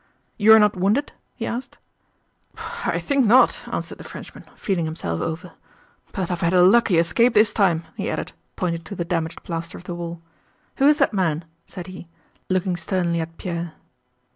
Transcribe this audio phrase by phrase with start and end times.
[0.35, 1.77] "You are not wounded?" he asked.
[2.85, 5.51] "I think not," answered the Frenchman, feeling himself over.
[6.11, 9.43] "But I have had a lucky escape this time," he added, pointing to the damaged
[9.43, 10.19] plaster of the wall.
[10.77, 12.07] "Who is that man?" said he,
[12.49, 13.73] looking sternly at Pierre.